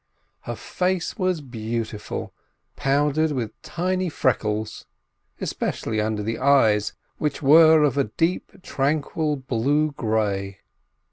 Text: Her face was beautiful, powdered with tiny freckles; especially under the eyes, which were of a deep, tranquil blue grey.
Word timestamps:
Her 0.49 0.55
face 0.55 1.19
was 1.19 1.41
beautiful, 1.41 2.33
powdered 2.75 3.31
with 3.33 3.61
tiny 3.61 4.09
freckles; 4.09 4.87
especially 5.39 6.01
under 6.01 6.23
the 6.23 6.39
eyes, 6.39 6.93
which 7.19 7.43
were 7.43 7.83
of 7.83 7.99
a 7.99 8.05
deep, 8.05 8.63
tranquil 8.63 9.35
blue 9.35 9.91
grey. 9.91 10.61